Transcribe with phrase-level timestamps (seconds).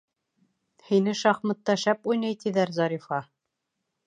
[0.87, 3.23] —Һине шахматта шәп уйнай тиҙәр, Зарифа...